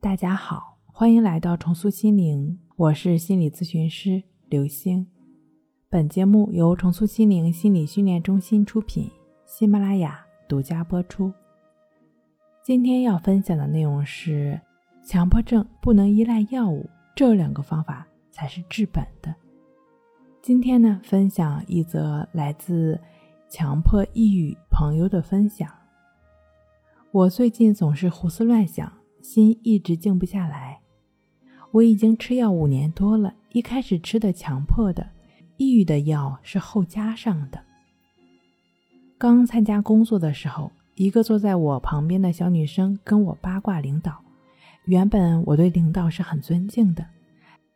[0.00, 5.04] 大家好，欢迎来到重塑心灵，我是心理咨询师刘星。
[5.90, 9.10] 本节目由重塑心灵心理训练中心出品，
[9.44, 11.32] 喜马拉雅独家播出。
[12.62, 14.60] 今天要分享的内容是：
[15.04, 19.34] 强迫症不能依赖药物，这两个方法才是治本的。
[20.40, 23.00] 今天呢，分享一则来自
[23.48, 25.68] 强迫抑郁朋友的分享。
[27.10, 28.92] 我最近总是胡思乱想。
[29.22, 30.80] 心一直静不下来。
[31.72, 35.06] 我已经吃药五年多了，一开始吃的强迫的，
[35.56, 37.62] 抑郁的药是后加上的。
[39.18, 44.18] 刚参加工作的时候，一个坐在我旁边的小女生跟我八卦领导。
[44.86, 47.04] 原本我对领导是很尊敬的，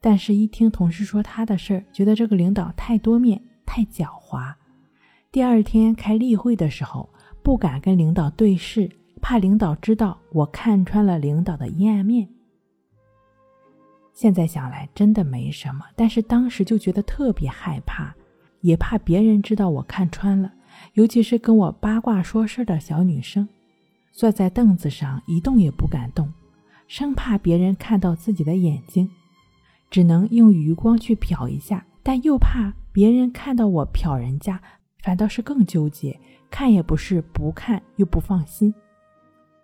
[0.00, 4.54] 但是一听同事说他的事儿，觉得这个领导太多面、太狡猾。
[5.30, 7.10] 第二天开例会的时候，
[7.42, 8.90] 不敢跟领导对视。
[9.22, 12.28] 怕领导知道我看穿了领导的阴暗面。
[14.12, 18.12] 现在想来真的没什么，但是当时就觉得特别害怕，
[18.60, 20.52] 也怕别人知道我看穿了，
[20.94, 23.48] 尤其是跟我八卦说事的小女生，
[24.12, 26.30] 坐在凳子上一动也不敢动，
[26.88, 29.08] 生怕别人看到自己的眼睛，
[29.88, 34.60] 只能用余光去瞟一下，但又怕别人看到我瞟人家，
[35.02, 36.20] 反倒是更纠结，
[36.50, 38.74] 看也不是，不看又不放心。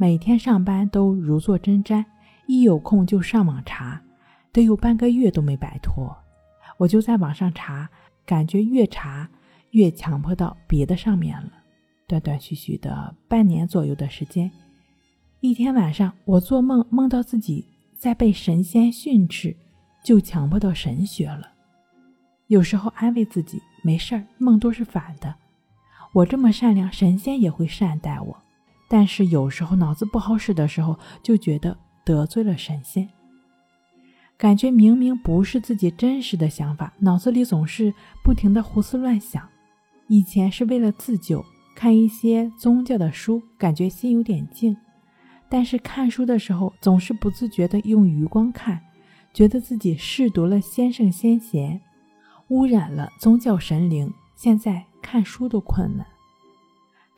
[0.00, 2.02] 每天上班都如坐针毡，
[2.46, 4.00] 一有空就上网查，
[4.50, 6.16] 得有半个月都没摆脱。
[6.78, 7.86] 我就在网上查，
[8.24, 9.28] 感觉越查
[9.72, 11.52] 越强迫到别的上面了。
[12.08, 14.50] 断断续续的半年左右的时间，
[15.40, 19.54] 一天晚上我做梦梦到自己在被神仙训斥，
[20.02, 21.46] 就强迫到神学了。
[22.46, 25.34] 有时候安慰自己没事儿，梦都是反的。
[26.14, 28.42] 我这么善良，神仙也会善待我。
[28.92, 33.08] 但是有时候脑子不好使的时候，就觉得得罪了神仙，
[34.36, 39.48] 感觉明明不是自己真实的想法，脑子里总是不停的胡思乱想。
[40.08, 41.44] 以前是为了自救，
[41.76, 44.76] 看一些宗教的书，感觉心有点静。
[45.48, 48.80] 但是看书的时候，总是不自觉的用余光看，
[49.32, 51.80] 觉得自己亵渎了先圣先贤，
[52.48, 56.04] 污染了宗教神灵，现在看书都困难。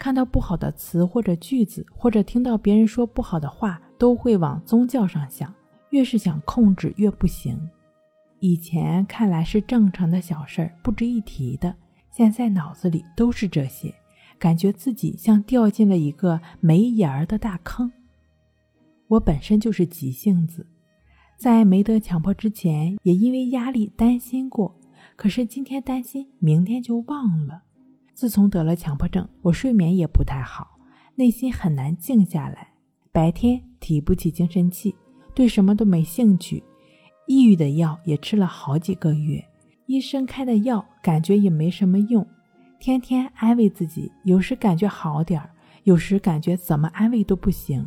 [0.02, 5.54] 看到不好的词或者句子，或者听到别人说不好的话，都会往宗教上想。
[5.90, 7.56] 越是想控制，越不行。
[8.40, 11.72] 以前看来是正常的小事儿，不值一提的，
[12.10, 13.94] 现在脑子里都是这些，
[14.40, 17.92] 感觉自己像掉进了一个没眼儿的大坑。
[19.06, 20.66] 我本身就是急性子，
[21.36, 24.74] 在没得强迫之前，也因为压力担心过，
[25.14, 27.62] 可是今天担心，明天就忘了。
[28.22, 30.78] 自从得了强迫症，我睡眠也不太好，
[31.16, 32.68] 内心很难静下来。
[33.10, 34.94] 白天提不起精神气，
[35.34, 36.62] 对什么都没兴趣。
[37.26, 39.44] 抑郁的药也吃了好几个月，
[39.86, 42.24] 医生开的药感觉也没什么用。
[42.78, 45.50] 天天安慰自己，有时感觉好点儿，
[45.82, 47.84] 有时感觉怎么安慰都不行。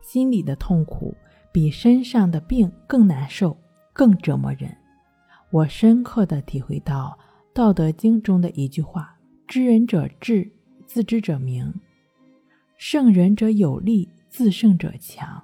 [0.00, 1.14] 心里的痛苦
[1.52, 3.54] 比身上的病更难受，
[3.92, 4.74] 更折磨人。
[5.50, 7.14] 我深刻的体会到
[7.54, 9.13] 《道德经》中的一句话。
[9.46, 10.50] 知人者智，
[10.86, 11.70] 自知者明；
[12.78, 15.42] 胜人者有力，自胜者强。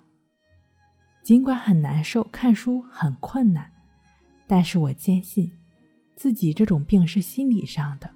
[1.23, 3.71] 尽管很难受，看书很困难，
[4.47, 5.53] 但是我坚信
[6.17, 8.11] 自己这种病是心理上的，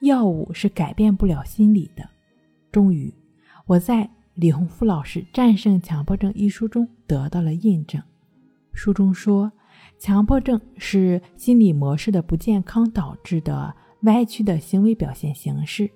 [0.00, 2.08] 药物是改变不了心理的。
[2.70, 3.12] 终于，
[3.66, 8.00] 我在李洪福老师《战胜强迫症》一书中得到了印证。
[8.72, 9.52] 书中说，
[9.98, 13.74] 强迫症是心理模式的不健康导致的。
[14.04, 15.90] 歪曲的行为表现形式，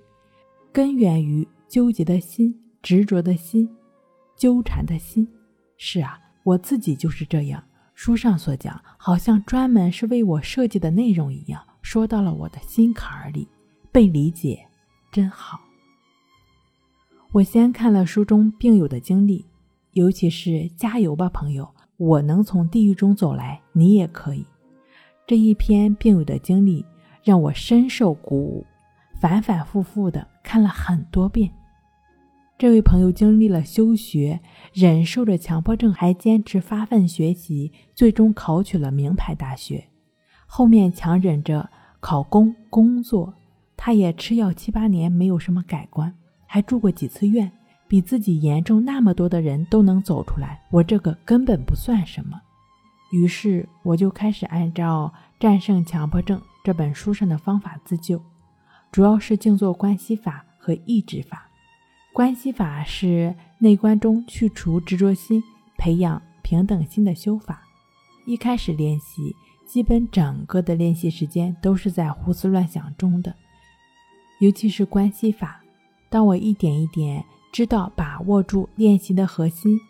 [0.73, 3.69] 根源于纠结的心、执着的心、
[4.37, 5.29] 纠缠的心。
[5.77, 7.63] 是啊，我自己就是这样。
[7.95, 13.47] 书上所讲，好像专门是为我设计的内容一样，说到了我的心坎儿里，
[13.91, 14.65] 被理解
[15.11, 15.59] 真好。
[17.33, 19.45] 我先看了书中病友的经历，
[19.93, 24.47] 尤其是“加油吧，朋友，我能从地狱中走来，你也可以”
[25.27, 26.87] 这一篇病友的经历。
[27.29, 28.67] 让我深受鼓舞，
[29.21, 31.51] 反反复复的看了很多遍。
[32.57, 34.41] 这位朋友经历了休学，
[34.73, 39.89] 忍受着强迫症，还坚持发奋学习，最终考取了名牌大学。
[40.47, 41.69] 后面强忍着
[42.01, 43.35] 考公工作，
[43.77, 46.11] 他也吃药七八年，没有什么改观，
[46.47, 47.53] 还住过几次院。
[47.87, 52.41] 比自己严重那么多的人都能走出来，我这个根本不算什么。
[53.13, 56.41] 于是我就开始按照战胜强迫症。
[56.69, 58.23] 这本书上的方法自救，
[58.93, 61.49] 主要是静坐观息法和意志法。
[62.13, 65.43] 观息法是内观中去除执着心，
[65.79, 67.63] 培养平等心的修法。
[68.27, 69.35] 一开始练习，
[69.67, 73.35] 基本整个的练习时间都是在胡思乱想中的，
[74.41, 75.63] 尤其是关系法。
[76.11, 79.81] 当我一点一点知道把握住练习的核心，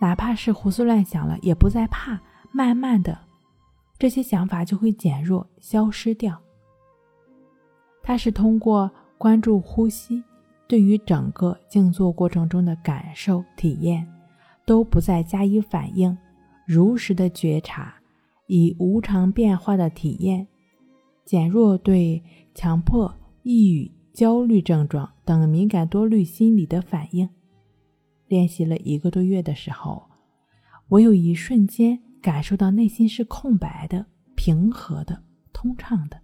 [0.00, 2.18] 哪怕是胡思乱想了，也不再怕。
[2.50, 3.20] 慢慢的，
[3.98, 6.38] 这些想法就会减弱、消失掉。
[8.02, 10.22] 它是通过关注呼吸，
[10.66, 14.06] 对于整个静坐过程中的感受、体验，
[14.66, 16.16] 都不再加以反应，
[16.66, 17.94] 如实的觉察，
[18.46, 20.46] 以无常变化的体验，
[21.24, 22.22] 减弱对
[22.54, 27.28] 强迫、抑郁、焦虑症状等敏感多虑心理的反应。
[28.26, 30.10] 练习了一个多月的时候，
[30.88, 32.02] 我有一瞬间。
[32.24, 35.22] 感受到内心是空白的、平和的、
[35.52, 36.18] 通畅的。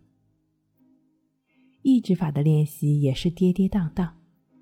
[1.82, 4.08] 意志法的练习也是跌跌宕宕，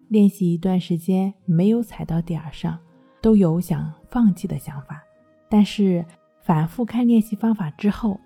[0.08, 2.76] 练习一段时间没有踩到点儿上，
[3.22, 5.00] 都有想放弃的想法。
[5.48, 6.04] 但是
[6.42, 8.18] 反复看练习方法之后，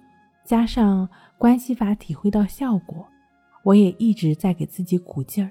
[0.46, 1.06] 加上
[1.36, 3.06] 关系法体会到效果，
[3.62, 5.50] 我也一直在给自己鼓劲儿。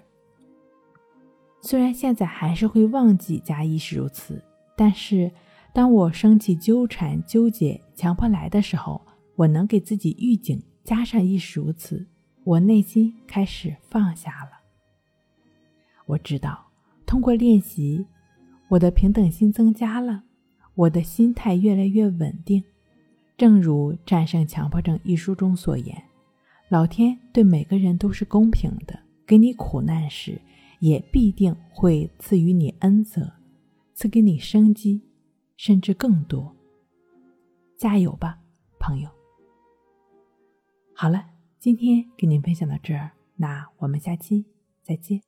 [1.62, 4.44] 虽然现在还是会忘记加亦是如此，
[4.76, 5.32] 但是。
[5.74, 9.02] 当我升起纠缠、纠结、强迫来的时候，
[9.36, 12.06] 我能给自己预警，加上亦是如此，
[12.44, 14.52] 我内心开始放下了。
[16.06, 16.68] 我知道，
[17.06, 18.06] 通过练习，
[18.68, 20.24] 我的平等心增加了，
[20.76, 22.62] 我的心态越来越稳定。
[23.38, 26.04] 正如《战胜强迫症》一书中所言，
[26.70, 30.40] 老天对每个人都是公平的，给你苦难时，
[30.80, 33.32] 也必定会赐予你恩泽，
[33.94, 35.02] 赐给你生机。
[35.64, 36.56] 甚至更多，
[37.78, 38.40] 加油吧，
[38.80, 39.08] 朋友！
[40.96, 41.24] 好了，
[41.60, 44.44] 今天给您分享到这儿，那我们下期
[44.82, 45.22] 再见。